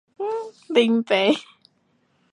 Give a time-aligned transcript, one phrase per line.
[0.73, 1.31] 恁爸